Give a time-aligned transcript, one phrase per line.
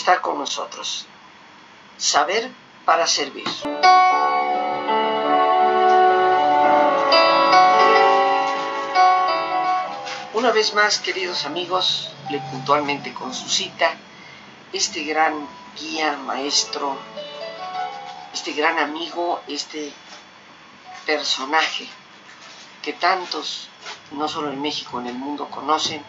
[0.00, 1.04] estar con nosotros.
[1.98, 2.50] Saber
[2.86, 3.44] para servir.
[10.32, 13.92] Una vez más, queridos amigos, le puntualmente con su cita,
[14.72, 15.46] este gran
[15.78, 16.96] guía, maestro,
[18.32, 19.92] este gran amigo, este
[21.04, 21.86] personaje
[22.80, 23.68] que tantos,
[24.12, 26.02] no solo en México, en el mundo conocen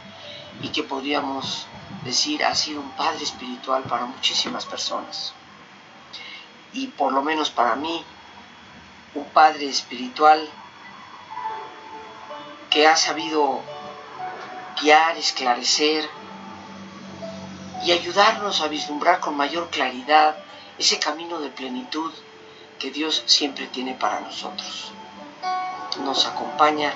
[0.61, 1.67] y que podríamos
[2.01, 5.33] decir ha sido un padre espiritual para muchísimas personas.
[6.73, 8.03] Y por lo menos para mí,
[9.13, 10.49] un padre espiritual
[12.69, 13.61] que ha sabido
[14.81, 16.09] guiar, esclarecer
[17.83, 20.37] y ayudarnos a vislumbrar con mayor claridad
[20.77, 22.11] ese camino de plenitud
[22.79, 24.91] que Dios siempre tiene para nosotros.
[26.03, 26.93] Nos acompaña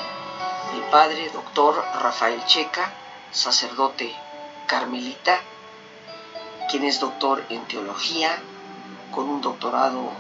[0.74, 2.94] el padre doctor Rafael Checa,
[3.32, 4.16] sacerdote
[4.66, 5.40] carmelita,
[6.70, 8.38] quien es doctor en teología,
[9.12, 10.12] con un doctorado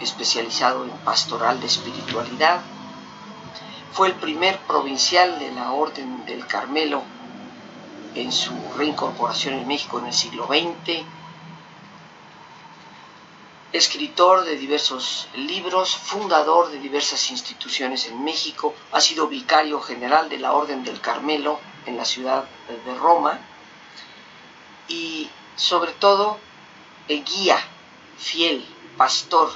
[0.00, 2.60] especializado en pastoral de espiritualidad.
[3.92, 7.02] Fue el primer provincial de la Orden del Carmelo
[8.14, 11.04] en su reincorporación en México en el siglo XX.
[13.72, 20.38] Escritor de diversos libros, fundador de diversas instituciones en México, ha sido vicario general de
[20.38, 23.40] la Orden del Carmelo en la ciudad de Roma
[24.88, 26.38] y sobre todo
[27.08, 27.58] el guía
[28.18, 28.64] fiel,
[28.96, 29.50] pastor,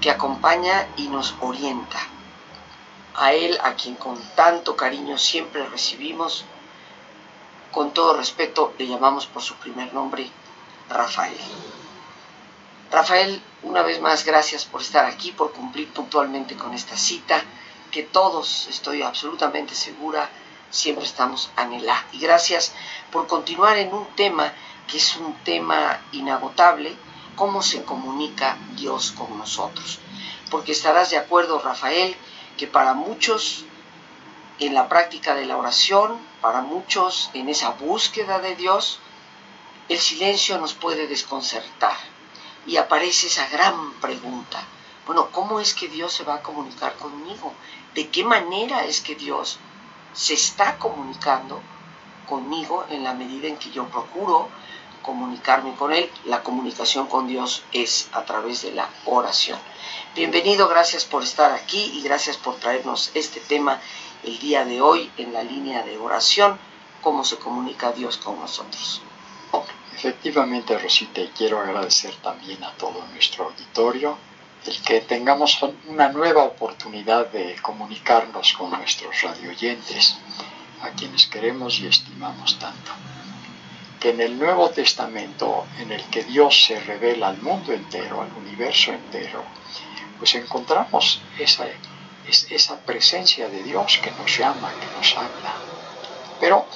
[0.00, 1.98] que acompaña y nos orienta.
[3.14, 6.44] A Él, a quien con tanto cariño siempre recibimos,
[7.70, 10.30] con todo respeto le llamamos por su primer nombre,
[10.88, 11.36] Rafael.
[12.90, 17.44] Rafael, una vez más, gracias por estar aquí, por cumplir puntualmente con esta cita,
[17.90, 20.28] que todos, estoy absolutamente segura,
[20.70, 22.06] siempre estamos anhelando.
[22.12, 22.72] Y gracias
[23.10, 24.52] por continuar en un tema
[24.86, 26.96] que es un tema inagotable,
[27.36, 29.98] cómo se comunica Dios con nosotros.
[30.50, 32.16] Porque estarás de acuerdo, Rafael,
[32.56, 33.64] que para muchos
[34.58, 38.98] en la práctica de la oración, para muchos en esa búsqueda de Dios,
[39.88, 41.96] el silencio nos puede desconcertar.
[42.66, 44.62] Y aparece esa gran pregunta.
[45.06, 47.54] Bueno, ¿cómo es que Dios se va a comunicar conmigo?
[47.94, 49.58] ¿De qué manera es que Dios
[50.12, 51.60] se está comunicando
[52.28, 54.48] conmigo en la medida en que yo procuro
[55.02, 56.10] comunicarme con Él.
[56.24, 59.58] La comunicación con Dios es a través de la oración.
[60.14, 63.80] Bienvenido, gracias por estar aquí y gracias por traernos este tema
[64.22, 66.58] el día de hoy en la línea de oración,
[67.00, 69.02] cómo se comunica Dios con nosotros.
[69.96, 74.16] Efectivamente, Rosita, y quiero agradecer también a todo nuestro auditorio
[74.66, 80.18] el que tengamos una nueva oportunidad de comunicarnos con nuestros radioyentes,
[80.82, 82.92] a quienes queremos y estimamos tanto.
[83.98, 88.32] Que en el Nuevo Testamento, en el que Dios se revela al mundo entero, al
[88.32, 89.44] universo entero,
[90.18, 91.66] pues encontramos esa,
[92.26, 95.54] esa presencia de Dios que nos llama, que nos habla.
[96.38, 96.66] Pero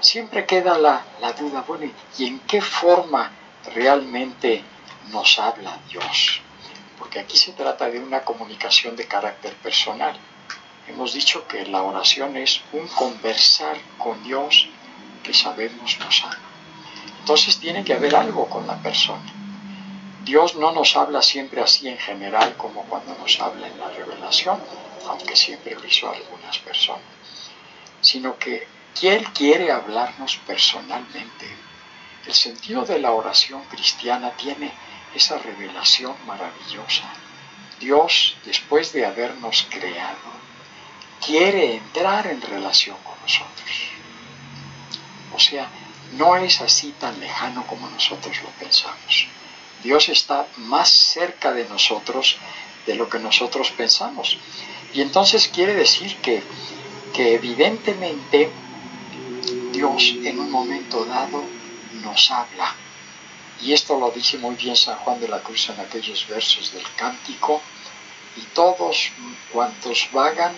[0.00, 3.30] siempre queda la, la duda, bueno, ¿y en qué forma
[3.74, 4.62] realmente
[5.10, 6.40] nos habla Dios?
[7.10, 10.16] Porque aquí se trata de una comunicación de carácter personal.
[10.86, 14.68] Hemos dicho que la oración es un conversar con Dios
[15.24, 16.38] que sabemos nos ama.
[17.18, 19.24] Entonces tiene que haber algo con la persona.
[20.24, 24.60] Dios no nos habla siempre así en general como cuando nos habla en la revelación,
[25.08, 27.02] aunque siempre lo hizo a algunas personas,
[28.00, 28.68] sino que
[29.02, 31.48] Él quiere hablarnos personalmente.
[32.24, 34.70] El sentido de la oración cristiana tiene
[35.14, 37.04] esa revelación maravillosa.
[37.78, 40.30] Dios, después de habernos creado,
[41.24, 43.70] quiere entrar en relación con nosotros.
[45.34, 45.68] O sea,
[46.12, 49.26] no es así tan lejano como nosotros lo pensamos.
[49.82, 52.36] Dios está más cerca de nosotros
[52.86, 54.38] de lo que nosotros pensamos.
[54.92, 56.42] Y entonces quiere decir que,
[57.14, 58.50] que evidentemente
[59.72, 61.42] Dios en un momento dado
[62.02, 62.74] nos habla
[63.62, 66.86] y esto lo dice muy bien San Juan de la Cruz en aquellos versos del
[66.96, 67.60] cántico.
[68.36, 69.10] Y todos
[69.52, 70.54] cuantos vagan,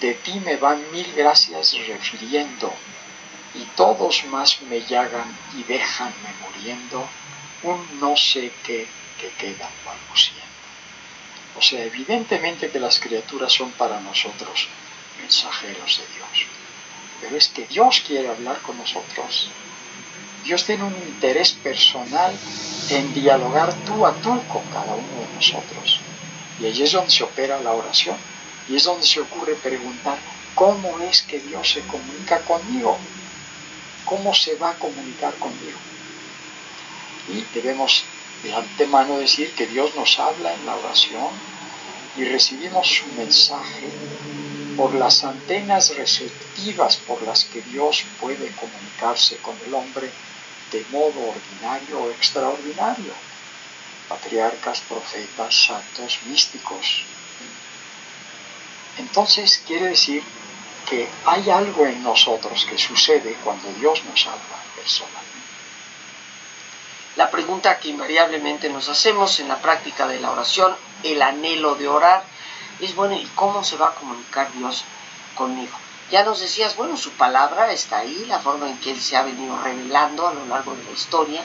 [0.00, 2.72] de ti me van mil gracias refiriendo.
[3.54, 7.06] Y todos más me llagan y déjanme muriendo
[7.62, 8.86] un no sé qué
[9.20, 10.40] que quedan balbuciendo.
[11.58, 14.68] O sea, evidentemente que las criaturas son para nosotros
[15.20, 16.46] mensajeros de Dios.
[17.20, 19.50] Pero es que Dios quiere hablar con nosotros
[20.42, 22.34] Dios tiene un interés personal
[22.90, 26.00] en dialogar tú a tú con cada uno de nosotros.
[26.58, 28.16] Y ahí es donde se opera la oración.
[28.68, 30.18] Y es donde se ocurre preguntar,
[30.54, 32.98] ¿cómo es que Dios se comunica conmigo?
[34.04, 35.78] ¿Cómo se va a comunicar conmigo?
[37.28, 38.04] Y debemos
[38.42, 41.28] de antemano decir que Dios nos habla en la oración
[42.16, 43.92] y recibimos su mensaje
[44.76, 50.10] por las antenas receptivas por las que Dios puede comunicarse con el hombre
[50.70, 53.12] de modo ordinario o extraordinario.
[54.08, 57.04] Patriarcas, profetas, santos, místicos.
[58.98, 60.22] Entonces quiere decir
[60.88, 65.30] que hay algo en nosotros que sucede cuando Dios nos habla personalmente.
[67.16, 71.88] La pregunta que invariablemente nos hacemos en la práctica de la oración, el anhelo de
[71.88, 72.24] orar,
[72.80, 74.84] es bueno, ¿y cómo se va a comunicar Dios
[75.34, 75.76] conmigo?
[76.10, 79.22] Ya nos decías, bueno, su palabra está ahí, la forma en que Él se ha
[79.22, 81.44] venido revelando a lo largo de la historia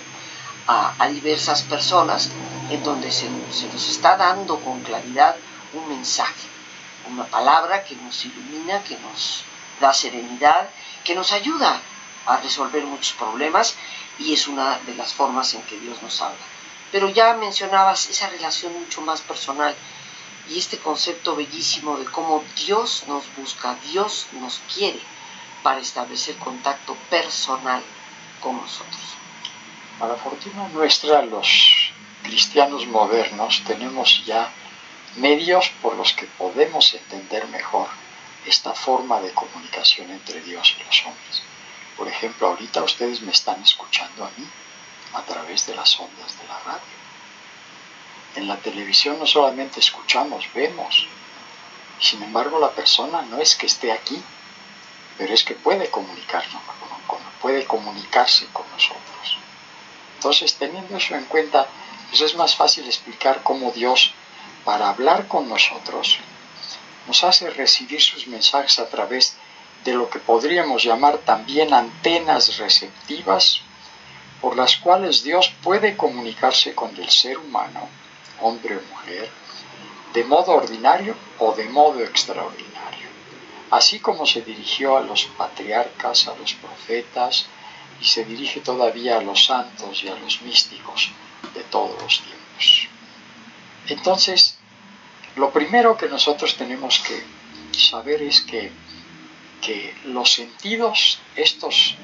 [0.68, 2.32] a, diversas personas,
[2.72, 5.36] en donde se, se nos está dando con claridad
[5.74, 6.48] un mensaje,
[7.12, 9.44] una palabra que nos ilumina, que nos
[9.80, 10.70] da serenidad,
[11.04, 11.80] que nos ayuda
[12.26, 13.76] a resolver muchos problemas
[14.18, 16.44] y es una de las formas en que Dios nos habla.
[16.92, 19.76] Pero ya mencionabas esa relación mucho más personal
[20.50, 25.00] y este concepto bellísimo de cómo Dios nos busca, Dios nos quiere
[25.64, 27.82] para establecer contacto personal
[28.40, 29.02] con nosotros.
[30.00, 34.52] Para fortuna nuestra, los cristianos modernos tenemos ya
[35.16, 37.88] medios por los que podemos entender mejor
[38.46, 41.42] esta forma de comunicación entre Dios y los hombres.
[41.98, 44.48] Por ejemplo, ahorita ustedes me están escuchando a mí
[45.14, 47.05] a través de las ondas de la radio.
[48.36, 51.08] En la televisión no solamente escuchamos, vemos.
[52.02, 54.22] Sin embargo, la persona no es que esté aquí,
[55.18, 56.62] pero es que puede comunicarnos,
[57.42, 59.38] puede comunicarse con nosotros.
[60.16, 61.68] Entonces, teniendo eso en cuenta,
[62.10, 64.14] pues es más fácil explicar cómo Dios,
[64.66, 66.20] para hablar con nosotros,
[67.08, 69.38] nos hace recibir sus mensajes a través
[69.86, 73.62] de lo que podríamos llamar también antenas receptivas,
[74.42, 77.88] por las cuales Dios puede comunicarse con el ser humano
[78.42, 79.30] hombre o mujer,
[80.14, 83.10] de modo ordinario o de modo extraordinario,
[83.72, 87.48] así como se dirigió a los patriarcas, a los profetas,
[88.02, 91.12] y se dirige todavía a los santos y a los místicos
[91.54, 92.88] de todos los tiempos.
[93.88, 94.58] Entonces,
[95.36, 97.24] lo primero que nosotros tenemos que
[97.78, 98.72] saber es que,
[99.62, 101.96] que los sentidos, estos,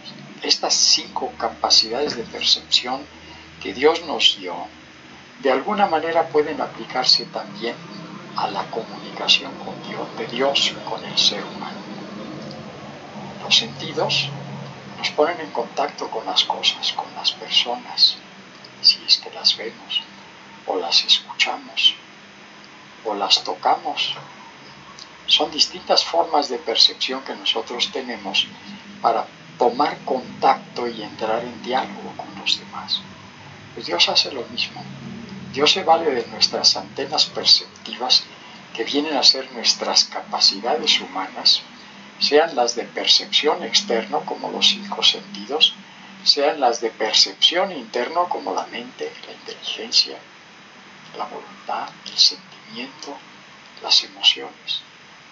[0.44, 3.01] estas cinco capacidades de percepción
[3.62, 4.56] que Dios nos dio,
[5.41, 7.75] de alguna manera pueden aplicarse también
[8.35, 11.79] a la comunicación con Dios, de Dios con el ser humano.
[13.43, 14.29] Los sentidos
[14.97, 18.17] nos ponen en contacto con las cosas, con las personas,
[18.81, 20.01] si es que las vemos,
[20.67, 21.95] o las escuchamos,
[23.03, 24.13] o las tocamos.
[25.25, 28.47] Son distintas formas de percepción que nosotros tenemos
[29.01, 29.25] para
[29.57, 33.01] tomar contacto y entrar en diálogo con los demás.
[33.73, 34.83] Pues Dios hace lo mismo.
[35.53, 38.24] Dios se vale de nuestras antenas perceptivas
[38.74, 41.62] que vienen a ser nuestras capacidades humanas,
[42.19, 45.74] sean las de percepción externo como los cinco sentidos,
[46.23, 50.18] sean las de percepción interno como la mente, la inteligencia,
[51.18, 53.18] la voluntad, el sentimiento,
[53.83, 54.83] las emociones.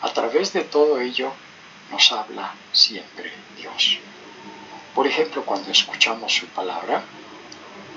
[0.02, 1.32] A través de todo ello
[1.92, 4.00] nos habla siempre Dios.
[4.94, 7.04] Por ejemplo, cuando escuchamos su palabra,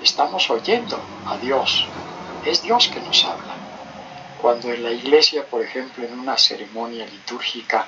[0.01, 1.85] estamos oyendo a Dios
[2.45, 3.55] es Dios que nos habla.
[4.41, 7.87] Cuando en la iglesia, por ejemplo, en una ceremonia litúrgica,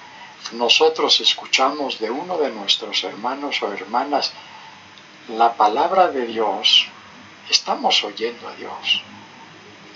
[0.54, 4.32] nosotros escuchamos de uno de nuestros hermanos o hermanas
[5.28, 6.88] la palabra de Dios,
[7.50, 9.02] estamos oyendo a Dios.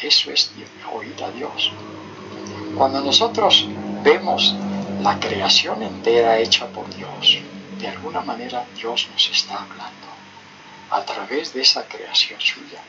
[0.01, 0.51] Eso es
[0.91, 1.71] oír a Dios.
[2.75, 3.67] Cuando nosotros
[4.03, 4.55] vemos
[5.01, 7.39] la creación entera hecha por Dios,
[7.77, 10.07] de alguna manera Dios nos está hablando
[10.89, 12.81] a través de esa creación suya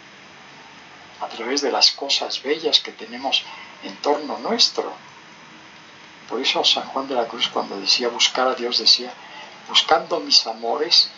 [1.21, 3.45] a través de las cosas bellas que tenemos
[3.83, 4.93] en torno nuestro.
[6.29, 9.13] Por eso San Juan de la Cruz cuando decía buscar a Dios decía,
[9.69, 11.11] buscando mis amores,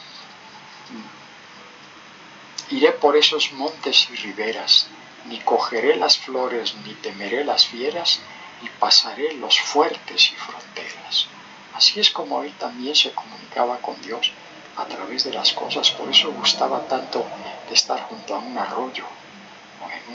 [2.70, 4.88] iré por esos montes y riberas,
[5.26, 8.20] ni cogeré las flores, ni temeré las fieras,
[8.62, 11.26] y pasaré los fuertes y fronteras.
[11.74, 14.32] Así es como él también se comunicaba con Dios
[14.76, 17.26] a través de las cosas, por eso gustaba tanto
[17.68, 19.04] de estar junto a un arroyo,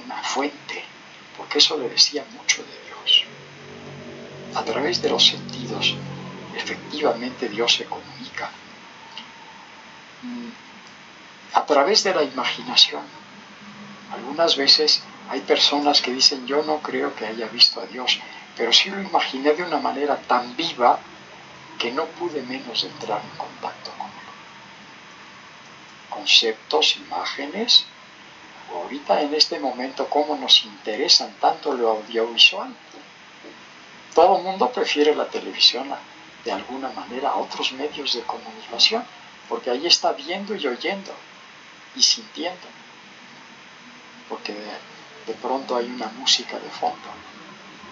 [0.04, 0.84] una fuente,
[1.38, 3.26] porque eso le decía mucho de Dios.
[4.56, 5.96] A través de los sentidos,
[6.56, 8.50] efectivamente Dios se comunica.
[11.54, 13.04] A través de la imaginación.
[14.14, 18.20] Algunas veces hay personas que dicen, yo no creo que haya visto a Dios,
[18.56, 21.00] pero sí lo imaginé de una manera tan viva
[21.78, 24.28] que no pude menos entrar en contacto con él.
[26.10, 27.86] Conceptos, imágenes,
[28.74, 32.76] ahorita en este momento cómo nos interesan tanto lo audiovisual.
[34.14, 35.94] Todo el mundo prefiere la televisión
[36.44, 39.04] de alguna manera a otros medios de comunicación,
[39.50, 41.14] porque ahí está viendo y oyendo
[41.96, 42.68] y sintiendo,
[44.30, 47.10] porque de, pronto hay una música de fondo.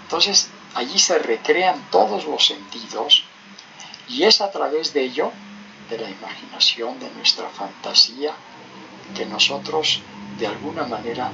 [0.03, 3.23] Entonces allí se recrean todos los sentidos
[4.07, 5.31] y es a través de ello,
[5.89, 8.33] de la imaginación, de nuestra fantasía,
[9.15, 10.01] que nosotros
[10.37, 11.31] de alguna manera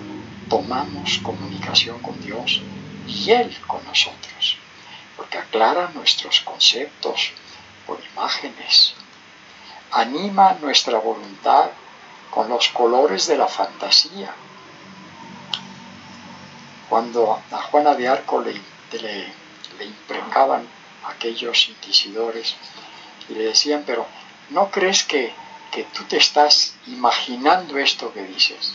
[0.49, 2.61] tomamos comunicación con Dios
[3.07, 4.57] y Él con nosotros,
[5.17, 7.31] porque aclara nuestros conceptos
[7.87, 8.93] por imágenes,
[9.91, 11.69] anima nuestra voluntad
[12.29, 14.33] con los colores de la fantasía.
[16.89, 19.33] Cuando a Juana de Arco le, le,
[19.79, 19.93] le
[21.07, 22.55] aquellos inquisidores
[23.29, 24.05] y le decían, pero
[24.49, 25.33] ¿no crees que,
[25.71, 28.73] que tú te estás imaginando esto que dices?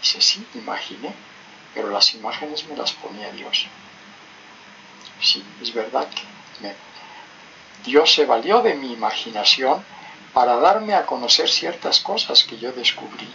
[0.00, 1.12] Dice, sí, imaginé,
[1.74, 3.66] pero las imágenes me las ponía Dios.
[5.20, 6.22] Sí, es verdad que
[7.84, 9.84] Dios se valió de mi imaginación
[10.32, 13.28] para darme a conocer ciertas cosas que yo descubrí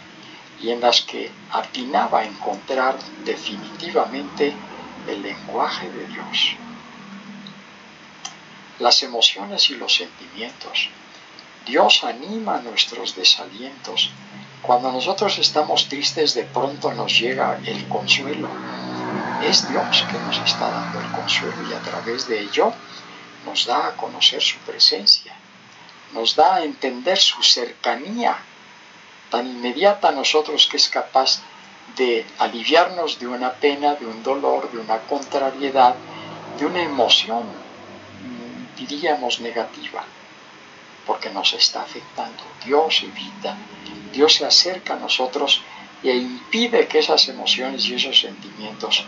[0.60, 4.54] y en las que atinaba a encontrar definitivamente
[5.08, 6.56] el lenguaje de Dios.
[8.78, 10.90] Las emociones y los sentimientos.
[11.64, 14.10] Dios anima nuestros desalientos
[14.62, 18.48] cuando nosotros estamos tristes, de pronto nos llega el consuelo.
[19.42, 22.72] Es Dios que nos está dando el consuelo y a través de ello
[23.44, 25.34] nos da a conocer su presencia,
[26.12, 28.36] nos da a entender su cercanía
[29.30, 31.40] tan inmediata a nosotros que es capaz
[31.96, 35.96] de aliviarnos de una pena, de un dolor, de una contrariedad,
[36.58, 37.44] de una emoción,
[38.76, 40.04] diríamos, negativa,
[41.06, 42.42] porque nos está afectando.
[42.64, 43.56] Dios evita
[44.12, 45.62] Dios se acerca a nosotros
[46.02, 49.04] e impide que esas emociones y esos sentimientos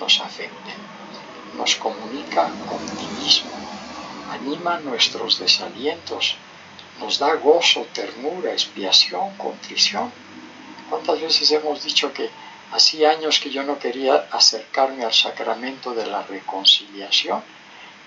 [0.00, 0.74] nos afecten.
[1.56, 2.80] Nos comunica con
[3.22, 3.50] mismo,
[4.30, 6.36] anima nuestros desalientos,
[7.00, 10.12] nos da gozo, ternura, expiación, contrición.
[10.90, 12.28] ¿Cuántas veces hemos dicho que
[12.72, 17.42] hacía años que yo no quería acercarme al sacramento de la reconciliación?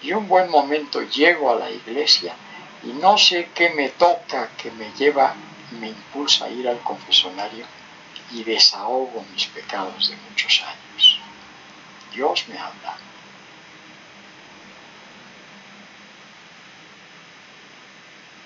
[0.01, 2.33] Y un buen momento llego a la iglesia
[2.83, 5.35] y no sé qué me toca que me lleva
[5.79, 7.65] me impulsa a ir al confesonario
[8.31, 11.19] y desahogo mis pecados de muchos años.
[12.13, 12.97] Dios me habla.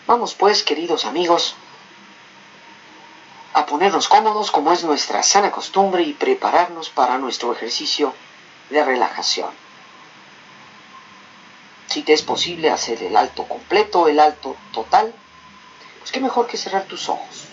[0.08, 1.56] Vamos pues, queridos amigos,
[3.54, 8.14] a ponernos cómodos como es nuestra sana costumbre y prepararnos para nuestro ejercicio
[8.70, 9.65] de relajación.
[11.88, 15.14] Si te es posible hacer el alto completo, el alto total,
[16.00, 17.46] pues qué mejor que cerrar tus ojos.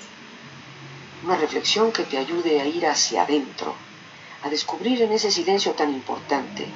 [1.24, 3.74] Una reflexión que te ayude a ir hacia adentro,
[4.42, 6.66] a descubrir en ese silencio tan importante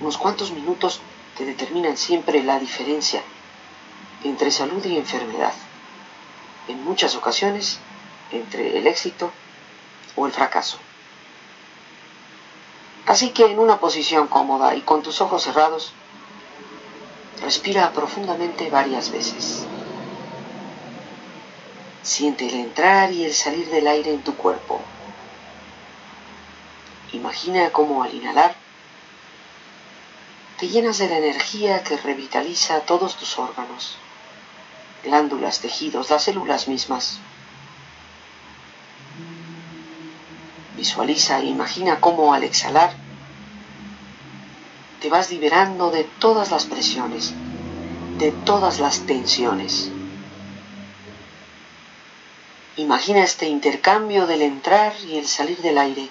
[0.00, 1.00] unos cuantos minutos
[1.36, 3.22] que determinan siempre la diferencia
[4.24, 5.54] entre salud y enfermedad.
[6.68, 7.78] En muchas ocasiones,
[8.32, 9.30] entre el éxito
[10.16, 10.78] o el fracaso.
[13.06, 15.92] Así que en una posición cómoda y con tus ojos cerrados,
[17.40, 19.64] respira profundamente varias veces.
[22.02, 24.80] Siente el entrar y el salir del aire en tu cuerpo.
[27.12, 28.54] Imagina cómo al inhalar
[30.58, 33.96] te llenas de la energía que revitaliza todos tus órganos,
[35.04, 37.18] glándulas, tejidos, las células mismas.
[40.76, 43.05] Visualiza e imagina cómo al exhalar
[45.00, 47.34] te vas liberando de todas las presiones,
[48.18, 49.90] de todas las tensiones.
[52.76, 56.08] Imagina este intercambio del entrar y el salir del aire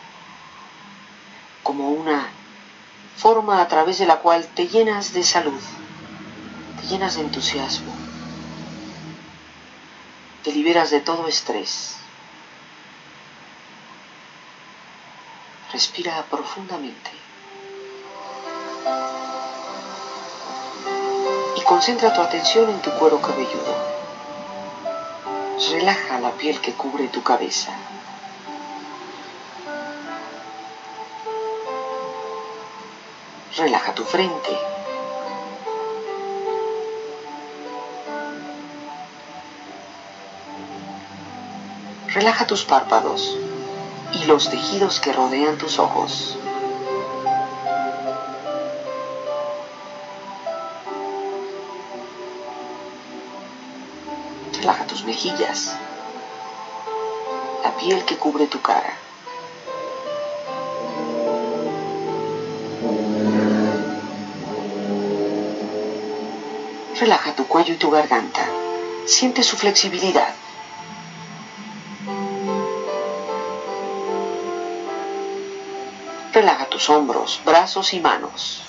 [1.63, 2.27] como una
[3.17, 5.59] forma a través de la cual te llenas de salud,
[6.79, 7.93] te llenas de entusiasmo,
[10.43, 11.95] te liberas de todo estrés.
[15.71, 17.11] Respira profundamente
[21.65, 23.95] concentra tu atención en tu cuero cabelludo
[25.71, 27.71] relaja la piel que cubre tu cabeza.
[33.55, 34.57] Relaja tu frente.
[42.07, 43.37] Relaja tus párpados
[44.13, 46.37] y los tejidos que rodean tus ojos.
[55.05, 55.75] mejillas,
[57.63, 58.97] la piel que cubre tu cara.
[66.99, 68.41] Relaja tu cuello y tu garganta.
[69.05, 70.33] Siente su flexibilidad.
[76.33, 78.64] Relaja tus hombros, brazos y manos.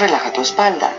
[0.00, 0.90] Relaja tu espalda.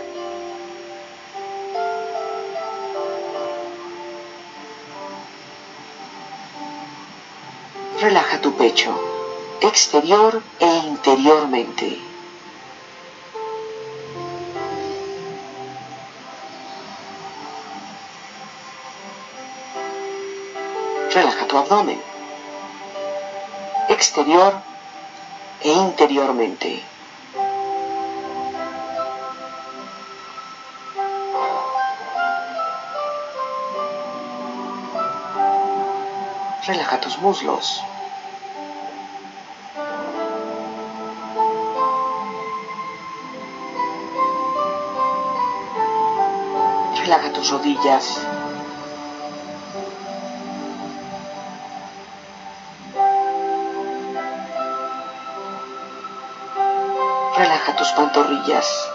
[7.98, 8.94] Relaja tu pecho,
[9.60, 11.98] exterior e interiormente.
[21.10, 22.00] Relaja tu abdomen,
[23.88, 24.54] exterior
[25.60, 26.91] e interiormente.
[36.64, 37.82] Relaja tus muslos.
[47.00, 48.06] Relaja tus rodillas.
[57.36, 58.91] Relaja tus pantorrillas.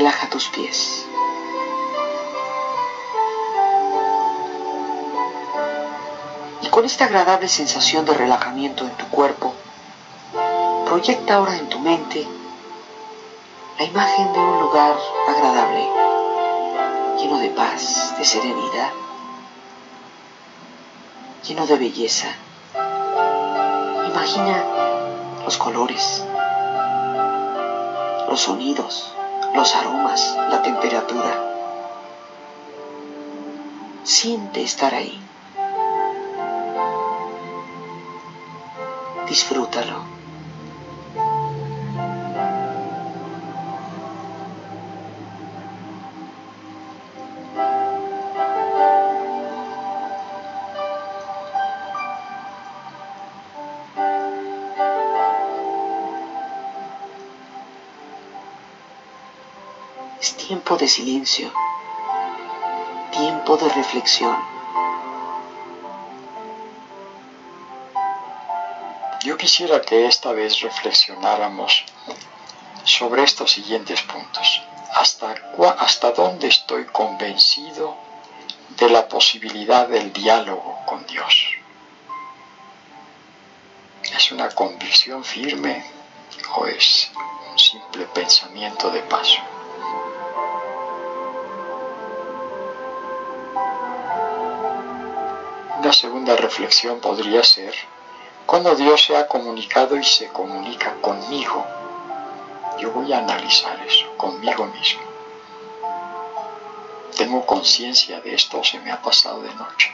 [0.00, 1.04] Relaja tus pies.
[6.62, 9.52] Y con esta agradable sensación de relajamiento en tu cuerpo,
[10.86, 12.26] proyecta ahora en tu mente
[13.78, 14.96] la imagen de un lugar
[15.28, 15.86] agradable,
[17.18, 18.92] lleno de paz, de serenidad,
[21.46, 22.28] lleno de belleza.
[24.08, 24.64] Imagina
[25.44, 26.24] los colores,
[28.30, 29.12] los sonidos,
[29.54, 31.38] los aromas, la temperatura.
[34.04, 35.20] Siente estar ahí.
[39.28, 40.19] Disfrútalo.
[60.20, 61.50] Es tiempo de silencio,
[63.10, 64.36] tiempo de reflexión.
[69.24, 71.86] Yo quisiera que esta vez reflexionáramos
[72.84, 74.62] sobre estos siguientes puntos.
[74.92, 75.36] ¿Hasta,
[75.78, 77.96] ¿Hasta dónde estoy convencido
[78.76, 81.46] de la posibilidad del diálogo con Dios?
[84.02, 85.82] ¿Es una convicción firme
[86.56, 87.10] o es
[87.50, 89.40] un simple pensamiento de paso?
[95.80, 97.74] Una segunda reflexión podría ser
[98.44, 101.64] cuando Dios se ha comunicado y se comunica conmigo.
[102.78, 105.00] Yo voy a analizar eso conmigo mismo.
[107.16, 109.90] ¿Tengo conciencia de esto se me ha pasado de noche?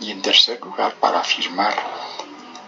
[0.00, 1.74] Y en tercer lugar, para afirmar,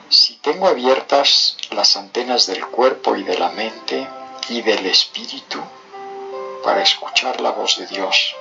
[0.09, 4.09] si tengo abiertas las antenas del cuerpo y de la mente
[4.49, 5.61] y del espíritu
[6.63, 8.35] para escuchar la voz de Dios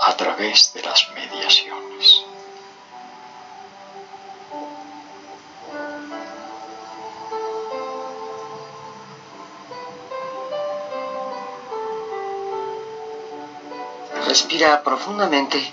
[0.00, 2.24] a través de las mediaciones.
[14.26, 15.72] Respira profundamente.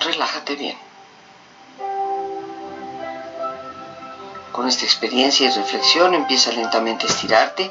[0.00, 0.76] Relájate bien.
[4.52, 7.70] Con esta experiencia y reflexión empieza lentamente a estirarte,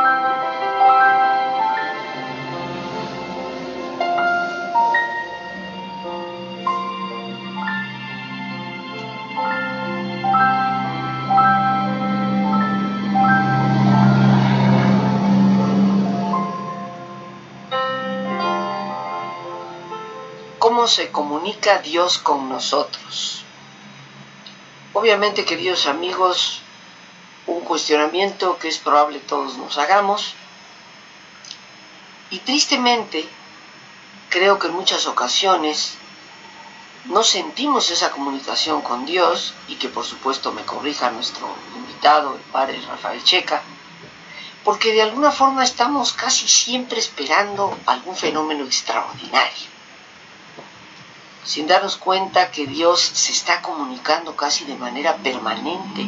[20.81, 23.43] Cómo se comunica Dios con nosotros.
[24.93, 26.61] Obviamente, queridos amigos,
[27.45, 30.33] un cuestionamiento que es probable todos nos hagamos.
[32.31, 33.29] Y tristemente,
[34.31, 35.97] creo que en muchas ocasiones
[37.05, 42.41] no sentimos esa comunicación con Dios y que por supuesto me corrija nuestro invitado, el
[42.51, 43.61] padre Rafael Checa,
[44.63, 49.70] porque de alguna forma estamos casi siempre esperando algún fenómeno extraordinario,
[51.43, 56.05] sin darnos cuenta que Dios se está comunicando casi de manera permanente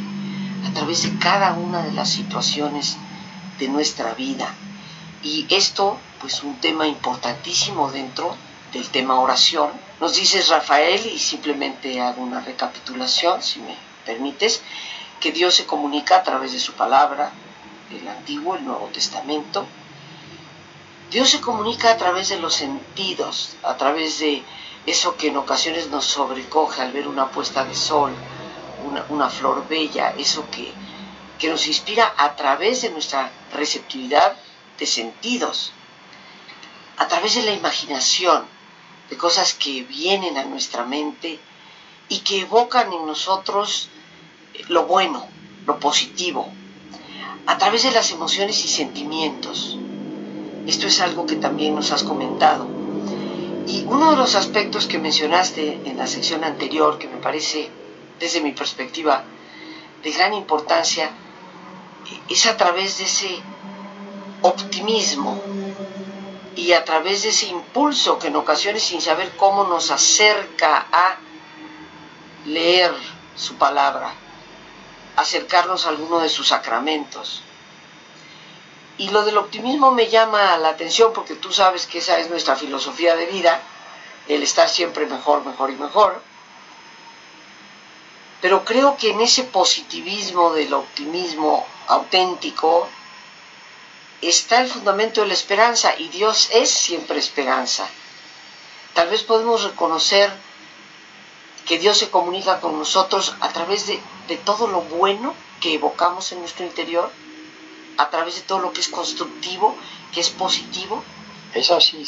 [0.67, 2.97] a través de cada una de las situaciones
[3.59, 4.53] de nuestra vida.
[5.23, 8.35] Y esto, pues un tema importantísimo dentro
[8.73, 9.71] del tema oración.
[9.99, 14.61] Nos dices, Rafael, y simplemente hago una recapitulación, si me permites,
[15.19, 17.31] que Dios se comunica a través de su palabra,
[17.91, 19.65] el Antiguo, el Nuevo Testamento.
[21.11, 24.43] Dios se comunica a través de los sentidos, a través de
[24.85, 28.13] eso que en ocasiones nos sobrecoge al ver una puesta de sol,
[29.09, 30.71] una, flor bella, eso que,
[31.39, 34.35] que nos inspira a través de nuestra receptividad
[34.77, 35.71] de sentidos,
[36.97, 38.45] a través de la imaginación,
[39.09, 41.39] de cosas que vienen a nuestra mente
[42.09, 43.89] y que evocan en nosotros
[44.67, 45.27] lo bueno,
[45.65, 46.51] lo positivo,
[47.45, 49.77] a través de las emociones y sentimientos.
[50.67, 52.72] Esto es algo que también nos has comentado.
[53.65, 57.69] Y uno de los aspectos que mencionaste en la sección anterior, que me parece,
[58.19, 59.23] desde mi perspectiva,
[60.04, 61.10] de gran importancia,
[62.30, 63.39] es a través de ese
[64.41, 65.41] optimismo
[66.56, 71.17] y a través de ese impulso que en ocasiones sin saber cómo nos acerca a
[72.45, 72.93] leer
[73.36, 74.13] su palabra,
[75.15, 77.43] acercarnos a alguno de sus sacramentos.
[78.97, 82.56] Y lo del optimismo me llama la atención porque tú sabes que esa es nuestra
[82.56, 83.62] filosofía de vida,
[84.27, 86.21] el estar siempre mejor, mejor y mejor.
[88.41, 92.88] Pero creo que en ese positivismo del optimismo auténtico
[94.21, 97.88] está el fundamento de la esperanza y Dios es siempre esperanza.
[98.93, 100.32] Tal vez podemos reconocer
[101.65, 103.99] que Dios se comunica con nosotros a través de,
[104.45, 107.12] todo lo bueno que evocamos en nuestro interior,
[107.97, 109.75] a través de todo lo que es constructivo,
[110.12, 111.03] que es positivo.
[111.53, 112.03] Es así,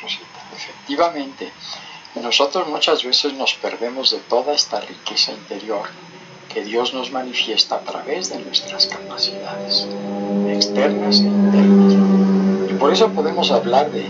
[0.00, 0.42] Rosita.
[0.54, 1.52] Efectivamente,
[2.20, 5.88] nosotros muchas veces nos perdemos de toda esta riqueza interior
[6.52, 9.86] que Dios nos manifiesta a través de nuestras capacidades
[10.48, 11.94] externas e internas.
[12.70, 14.06] Y por eso podemos hablar de,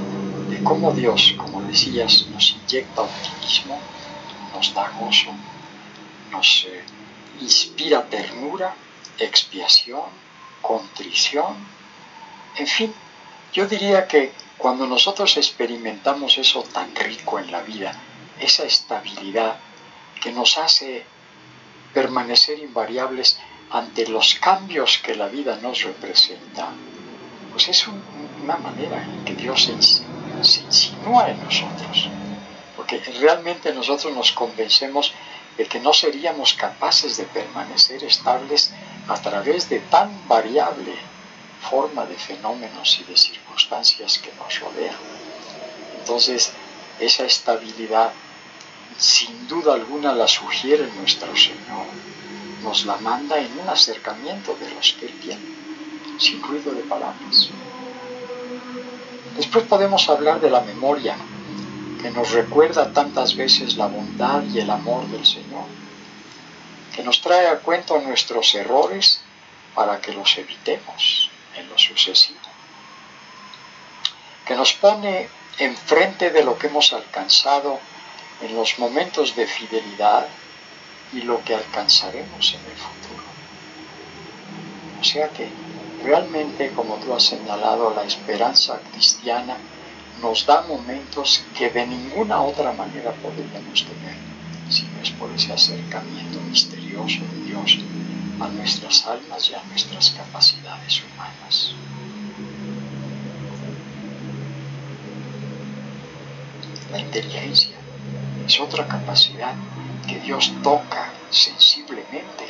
[0.51, 3.79] de cómo Dios, como decías, nos inyecta optimismo,
[4.55, 5.31] nos da gozo,
[6.33, 6.83] nos eh,
[7.41, 8.75] inspira ternura,
[9.19, 10.03] expiación,
[10.63, 11.57] contrición,
[12.57, 12.95] en fin,
[13.53, 17.95] yo diría que cuando nosotros experimentamos eso tan rico en la vida,
[18.41, 19.59] esa estabilidad
[20.21, 21.05] que nos hace
[21.93, 23.39] permanecer invariables
[23.71, 26.69] ante los cambios que la vida nos representa,
[27.51, 27.87] pues es
[28.43, 32.09] una manera en que Dios se, se insinúa en nosotros.
[32.77, 35.13] Porque realmente nosotros nos convencemos
[35.57, 38.73] de que no seríamos capaces de permanecer estables
[39.09, 40.95] a través de tan variable
[41.71, 44.97] forma de fenómenos y de circunstancias que nos rodean.
[45.99, 46.53] Entonces,
[46.99, 48.13] esa estabilidad,
[48.99, 51.87] sin duda alguna, la sugiere nuestro Señor.
[52.63, 55.43] Nos la manda en un acercamiento de los que Él tiene,
[56.19, 57.51] sin ruido de palabras.
[59.37, 61.17] Después podemos hablar de la memoria,
[62.01, 65.52] que nos recuerda tantas veces la bondad y el amor del Señor,
[66.95, 69.23] que nos trae a cuento nuestros errores
[69.75, 72.41] para que los evitemos en lo sucesivo,
[74.47, 75.29] que nos pone
[75.59, 77.79] enfrente de lo que hemos alcanzado
[78.43, 80.27] en los momentos de fidelidad
[81.13, 83.25] y lo que alcanzaremos en el futuro.
[85.01, 85.49] O sea que
[86.05, 89.57] realmente, como tú has señalado, la esperanza cristiana
[90.21, 94.17] nos da momentos que de ninguna otra manera podríamos tener
[94.69, 97.79] si no es por ese acercamiento misterioso de Dios
[98.39, 101.75] a nuestras almas y a nuestras capacidades humanas.
[106.91, 107.77] La inteligencia
[108.47, 109.55] es otra capacidad
[110.07, 112.45] que Dios toca sensiblemente.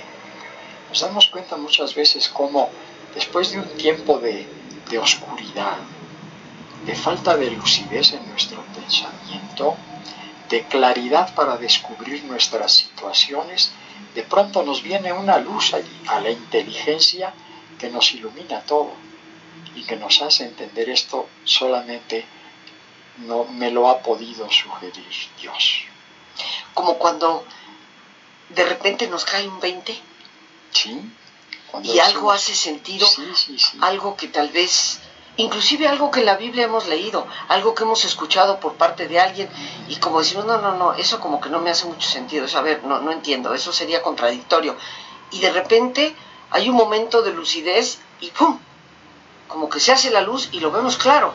[0.89, 2.69] Nos damos cuenta muchas veces cómo
[3.15, 4.49] después de un tiempo de,
[4.91, 5.77] de oscuridad,
[6.85, 9.77] de falta de lucidez en nuestro pensamiento,
[10.51, 13.73] de claridad para descubrir nuestras situaciones,
[14.15, 17.33] de pronto nos viene una luz allí, a la inteligencia
[17.79, 18.93] que nos ilumina todo
[19.75, 22.25] y que nos hace entender esto solamente
[23.19, 25.05] no me lo ha podido sugerir
[25.41, 25.83] Dios.
[26.75, 27.45] Como cuando
[28.51, 29.99] de repente nos cae un 20.
[30.73, 31.01] Sí.
[31.83, 33.07] y algo hace sentido,
[33.81, 35.01] algo que tal vez
[35.37, 39.19] inclusive algo que en la Biblia hemos leído, algo que hemos escuchado por parte de
[39.19, 39.49] alguien
[39.89, 42.59] y como decimos, no, no, no, eso como que no me hace mucho sentido, eso,
[42.59, 44.77] a ver, no, no entiendo, eso sería contradictorio.
[45.31, 46.15] Y de repente
[46.51, 48.59] hay un momento de lucidez y ¡pum!
[49.49, 51.35] Como que se hace la luz y lo vemos claro.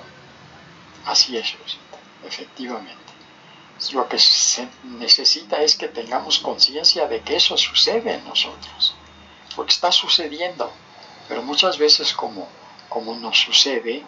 [1.06, 1.56] Así es,
[2.26, 2.96] efectivamente.
[3.94, 8.96] Lo que se necesita es que tengamos conciencia de que eso sucede en nosotros,
[9.56, 10.72] porque está sucediendo,
[11.28, 12.48] pero muchas veces como
[12.98, 14.04] como nos sucede,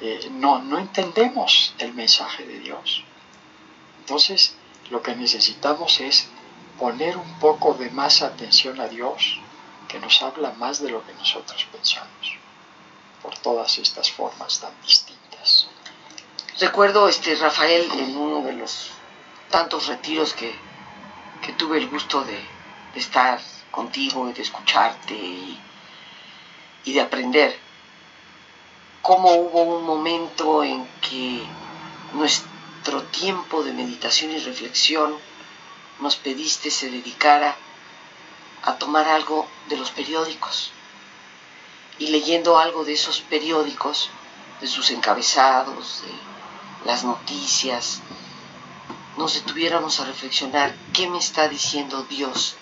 [0.00, 3.04] eh, no, no entendemos el mensaje de Dios.
[4.00, 4.56] Entonces,
[4.90, 6.26] lo que necesitamos es
[6.76, 9.38] poner un poco de más atención a Dios,
[9.86, 12.36] que nos habla más de lo que nosotros pensamos,
[13.22, 15.68] por todas estas formas tan distintas.
[16.58, 18.90] Recuerdo, este, Rafael, en uno de los
[19.50, 20.52] tantos retiros que,
[21.56, 22.40] tuve el gusto de,
[22.96, 27.56] estar contigo y de escucharte y de aprender,
[29.02, 31.42] cómo hubo un momento en que
[32.14, 35.16] nuestro tiempo de meditación y reflexión
[36.00, 37.56] nos pediste se dedicara
[38.62, 40.70] a tomar algo de los periódicos.
[41.98, 44.08] Y leyendo algo de esos periódicos,
[44.60, 48.00] de sus encabezados, de las noticias,
[49.16, 52.54] nos detuviéramos a reflexionar qué me está diciendo Dios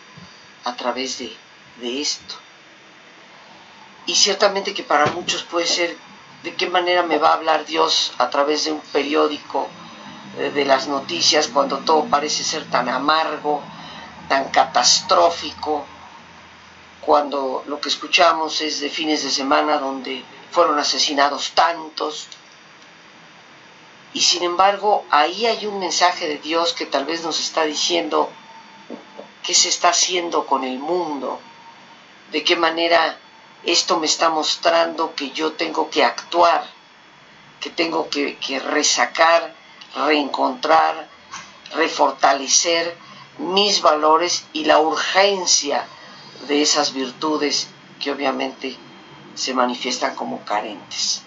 [0.64, 1.36] a través de,
[1.80, 2.34] de esto.
[4.06, 5.96] Y ciertamente que para muchos puede ser
[6.42, 9.68] de qué manera me va a hablar Dios a través de un periódico,
[10.38, 13.62] eh, de las noticias, cuando todo parece ser tan amargo,
[14.28, 15.84] tan catastrófico,
[17.00, 22.28] cuando lo que escuchamos es de fines de semana donde fueron asesinados tantos.
[24.12, 28.30] Y sin embargo, ahí hay un mensaje de Dios que tal vez nos está diciendo
[29.42, 31.40] qué se está haciendo con el mundo,
[32.32, 33.18] de qué manera
[33.64, 36.64] esto me está mostrando que yo tengo que actuar,
[37.60, 39.54] que tengo que, resacar,
[40.06, 41.08] reencontrar,
[41.74, 42.96] refortalecer
[43.38, 45.86] mis valores y la urgencia
[46.48, 47.68] de esas virtudes
[48.00, 48.76] que obviamente
[49.34, 51.22] se manifiestan como carentes.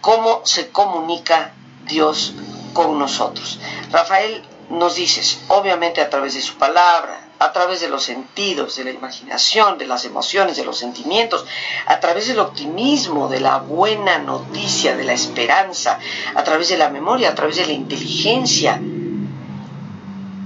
[0.00, 2.34] ¿Cómo se comunica Dios
[2.72, 3.58] con nosotros?
[3.90, 8.84] Rafael nos dices, obviamente a través de su palabra, a través de los sentidos, de
[8.84, 11.44] la imaginación, de las emociones, de los sentimientos,
[11.86, 15.98] a través del optimismo, de la buena noticia, de la esperanza,
[16.34, 18.80] a través de la memoria, a través de la inteligencia.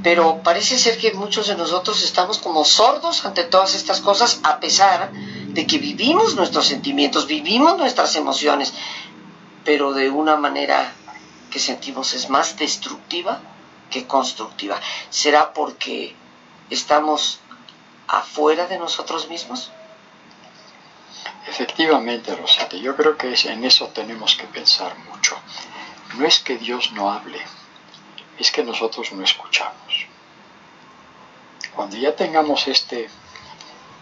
[0.03, 4.59] Pero parece ser que muchos de nosotros estamos como sordos ante todas estas cosas a
[4.59, 8.75] pesar de que vivimos nuestros sentimientos, vivimos nuestras emociones,
[9.65, 10.93] pero de una manera
[11.51, 13.41] que sentimos es más destructiva
[13.91, 14.81] que constructiva.
[15.11, 16.15] ¿Será porque
[16.71, 17.41] estamos
[18.09, 19.71] afuera de nosotros mismos?
[21.47, 25.37] Efectivamente, Rosita, yo creo que en eso tenemos que pensar mucho.
[26.17, 27.41] No es que Dios no hable,
[28.39, 30.07] es que nosotros no escuchamos.
[31.75, 33.09] Cuando ya tengamos este,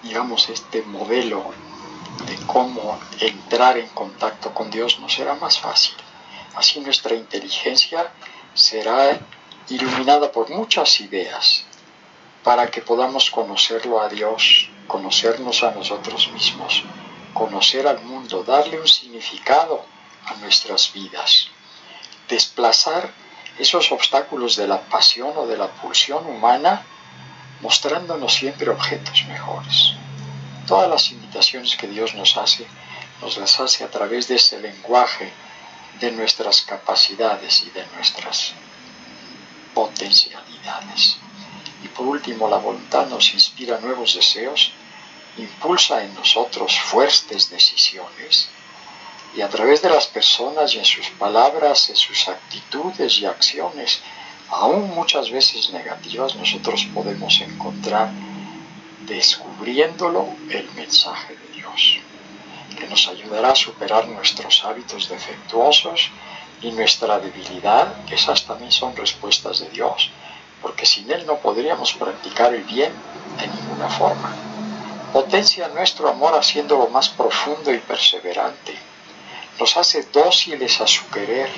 [0.03, 1.53] digamos, este modelo
[2.27, 5.95] de cómo entrar en contacto con Dios, nos será más fácil.
[6.55, 8.11] Así nuestra inteligencia
[8.55, 9.21] será
[9.69, 11.66] iluminada por muchas ideas
[12.47, 16.85] para que podamos conocerlo a Dios, conocernos a nosotros mismos,
[17.35, 19.85] conocer al mundo, darle un significado
[20.25, 21.49] a nuestras vidas,
[22.29, 23.11] desplazar
[23.59, 26.87] esos obstáculos de la pasión o de la pulsión humana,
[27.63, 29.95] mostrándonos siempre objetos mejores.
[30.69, 32.65] Todas las invitaciones que Dios nos hace,
[33.23, 35.33] nos las hace a través de ese lenguaje
[35.99, 38.53] de nuestras capacidades y de nuestras
[39.75, 41.19] potencialidades.
[41.97, 44.73] Por último, la voluntad nos inspira nuevos deseos,
[45.39, 48.49] impulsa en nosotros fuertes decisiones
[49.35, 54.01] y a través de las personas y en sus palabras, en sus actitudes y acciones,
[54.51, 58.11] aún muchas veces negativas, nosotros podemos encontrar,
[59.07, 61.99] descubriéndolo, el mensaje de Dios,
[62.79, 66.11] que nos ayudará a superar nuestros hábitos defectuosos
[66.63, 70.11] y nuestra debilidad, esas también son respuestas de Dios
[70.67, 72.93] porque sin Él no podríamos practicar el bien
[73.39, 74.35] de ninguna forma.
[75.13, 78.77] Potencia nuestro amor haciéndolo más profundo y perseverante.
[79.61, 81.49] Nos hace dóciles a su querer.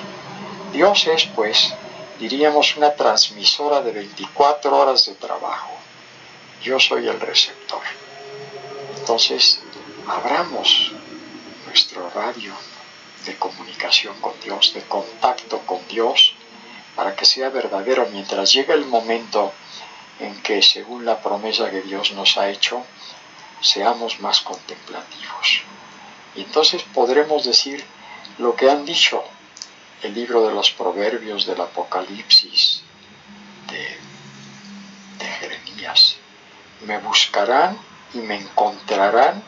[0.71, 1.73] Dios es, pues,
[2.19, 5.71] diríamos, una transmisora de 24 horas de trabajo.
[6.61, 7.81] Yo soy el receptor.
[8.95, 9.59] Entonces,
[10.07, 10.91] abramos
[11.65, 12.53] nuestro radio
[13.25, 16.35] de comunicación con Dios, de contacto con Dios,
[16.99, 19.53] para que sea verdadero mientras llega el momento
[20.19, 22.85] en que, según la promesa que Dios nos ha hecho,
[23.61, 25.61] seamos más contemplativos.
[26.35, 27.85] Y entonces podremos decir,
[28.37, 29.23] lo que han dicho
[30.03, 32.81] el libro de los proverbios del Apocalipsis
[33.69, 33.97] de,
[35.19, 36.17] de Jeremías.
[36.81, 37.79] Me buscarán
[38.13, 39.41] y me encontrarán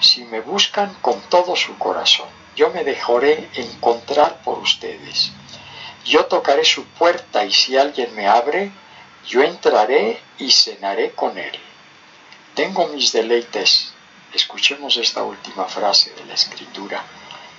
[0.00, 2.26] si me buscan con todo su corazón.
[2.56, 5.30] Yo me dejaré encontrar por ustedes.
[6.04, 8.72] Yo tocaré su puerta y si alguien me abre,
[9.26, 11.58] yo entraré y cenaré con él.
[12.54, 13.92] Tengo mis deleites.
[14.32, 17.04] Escuchemos esta última frase de la escritura.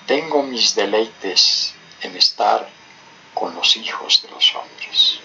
[0.07, 2.67] Tengo mis deleites en estar
[3.33, 5.19] con los hijos de los hombres.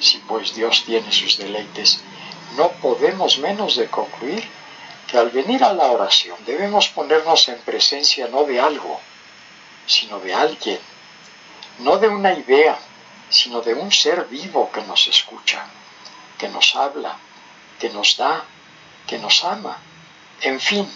[0.00, 2.00] Si pues Dios tiene sus deleites,
[2.56, 4.46] no podemos menos de concluir
[5.06, 9.00] que al venir a la oración debemos ponernos en presencia no de algo,
[9.86, 10.80] sino de alguien,
[11.78, 12.78] no de una idea,
[13.28, 15.66] sino de un ser vivo que nos escucha,
[16.38, 17.16] que nos habla,
[17.78, 18.44] que nos da,
[19.06, 19.78] que nos ama,
[20.40, 20.88] en fin,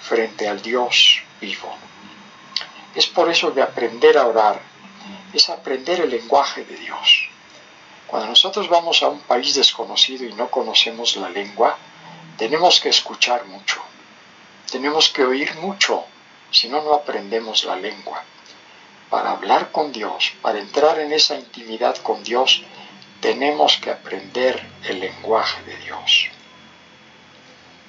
[0.00, 1.74] frente al Dios vivo.
[2.94, 4.60] Es por eso que aprender a orar
[5.32, 7.28] es aprender el lenguaje de Dios.
[8.06, 11.76] Cuando nosotros vamos a un país desconocido y no conocemos la lengua,
[12.38, 13.82] tenemos que escuchar mucho,
[14.70, 16.04] tenemos que oír mucho,
[16.50, 18.22] si no, no aprendemos la lengua.
[19.10, 22.62] Para hablar con Dios, para entrar en esa intimidad con Dios,
[23.20, 26.28] tenemos que aprender el lenguaje de Dios.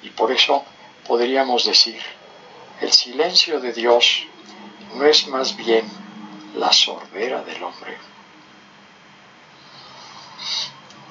[0.02, 0.64] Y por eso
[1.06, 2.00] podríamos decir,
[2.80, 4.26] el silencio de Dios
[4.94, 5.90] no es más bien
[6.54, 7.96] la sordera del hombre.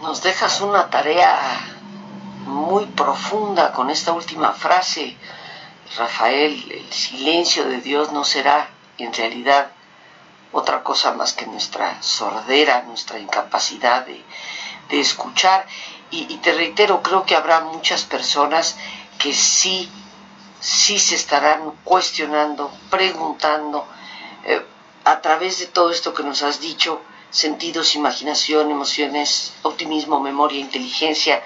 [0.01, 1.59] Nos dejas una tarea
[2.45, 5.17] muy profunda con esta última frase.
[5.97, 9.71] Rafael, el silencio de Dios no será en realidad
[10.51, 14.23] otra cosa más que nuestra sordera, nuestra incapacidad de,
[14.89, 15.65] escuchar.
[16.11, 18.77] Y, y, te reitero, creo que habrá muchas personas
[19.19, 19.89] que sí
[20.59, 23.85] sí se estarán cuestionando, preguntando,
[24.45, 24.65] eh,
[25.05, 31.43] a través de todo esto que nos has dicho, sentidos, imaginación, emociones, optimismo, memoria, inteligencia,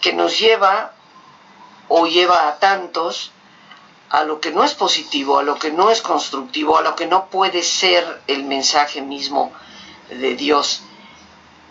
[0.00, 0.92] que nos lleva
[1.88, 3.32] o lleva a tantos
[4.10, 7.06] a lo que no es positivo, a lo que no es constructivo, a lo que
[7.06, 9.52] no puede ser el mensaje mismo
[10.10, 10.82] de Dios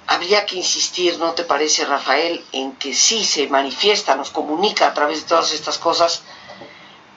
[0.09, 4.93] habría que insistir, ¿no te parece, Rafael, en que sí se manifiesta, nos comunica a
[4.95, 6.23] través de todas estas cosas,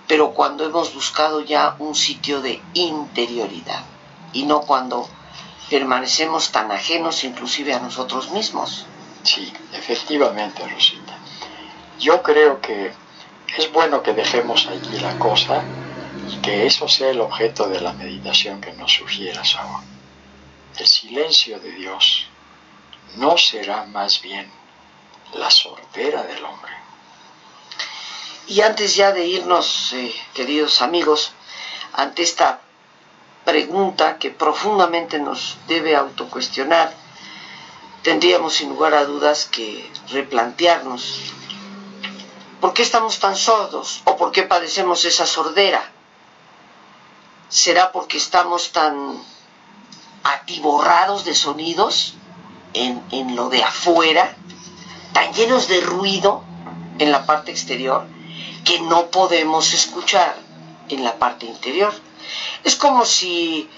[0.06, 3.82] pero cuando hemos buscado ya un sitio de interioridad
[4.34, 5.08] y no cuando
[5.70, 8.84] permanecemos tan ajenos inclusive a nosotros mismos.
[9.22, 11.16] Sí, efectivamente, Rosita.
[11.98, 12.92] Yo creo que
[13.56, 15.62] es bueno que dejemos allí la cosa
[16.28, 19.84] y que eso sea el objeto de la meditación que nos sugieras ahora.
[20.78, 22.26] El silencio de Dios
[23.16, 24.50] no será más bien
[25.34, 26.72] la sordera del hombre.
[28.48, 31.32] Y antes ya de irnos, eh, queridos amigos,
[31.92, 32.60] ante esta
[33.44, 36.94] pregunta que profundamente nos debe autocuestionar,
[38.02, 41.32] tendríamos sin lugar a dudas que replantearnos
[42.62, 45.82] por qué estamos tan sordos o por qué padecemos esa sordera.
[47.50, 49.22] ¿Será porque estamos tan
[50.24, 52.14] atiborrados de sonidos?
[52.74, 54.34] en, lo de afuera,
[55.12, 56.42] tan llenos de ruido
[56.98, 58.06] en la parte exterior,
[58.64, 60.36] que no podemos escuchar
[60.88, 61.92] en la parte interior.
[62.64, 63.68] Es como si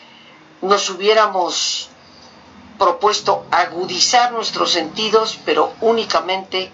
[0.63, 1.89] nos hubiéramos
[2.79, 6.71] propuesto agudizar nuestros sentidos, pero únicamente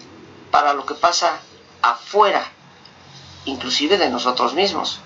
[0.49, 1.39] para lo que pasa
[1.81, 2.51] afuera,
[3.45, 4.99] inclusive de nosotros mismos.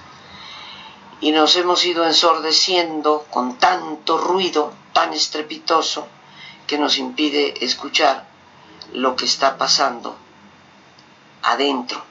[1.22, 6.08] Y nos hemos ido ensordeciendo con tanto ruido tan estrepitoso
[6.68, 8.28] que nos impide escuchar
[8.94, 10.16] lo que está pasando
[11.42, 12.04] adentro.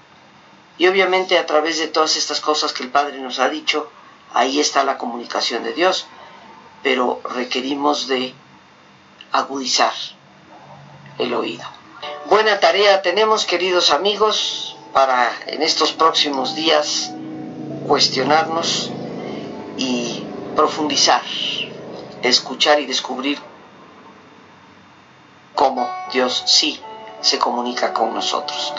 [0.78, 3.91] Y obviamente a través de todas estas cosas que el Padre nos ha dicho,
[4.32, 6.07] ahí está la comunicación de Dios,
[6.82, 8.34] pero requerimos de
[9.32, 9.93] agudizar
[11.18, 11.64] el oído.
[12.27, 17.12] Buena tarea tenemos, queridos amigos, para en estos próximos días
[17.87, 18.91] cuestionarnos
[19.77, 20.25] y
[20.57, 21.20] profundizar,
[22.22, 23.39] escuchar y descubrir
[25.55, 26.81] cómo Dios sí
[27.20, 28.72] se comunica con nosotros.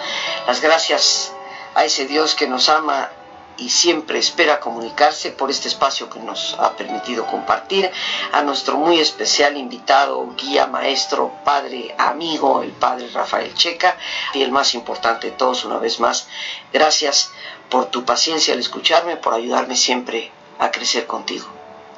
[0.48, 1.32] Las gracias
[1.76, 3.12] a ese Dios que nos ama
[3.58, 7.90] y siempre espera comunicarse por este espacio que nos ha permitido compartir,
[8.32, 13.98] a nuestro muy especial invitado, guía, maestro, padre, amigo, el padre Rafael Checa,
[14.34, 16.28] y el más importante de todos, una vez más,
[16.74, 17.32] gracias
[17.70, 21.48] por tu paciencia al escucharme, por ayudarme siempre a crecer contigo.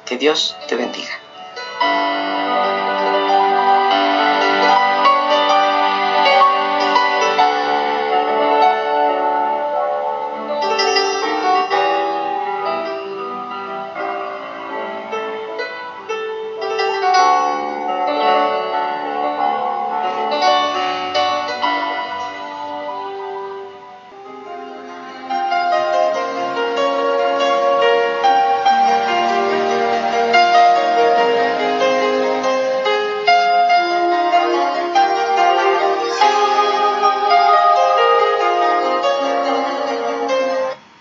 [0.04, 2.07] Que Dios te bendiga.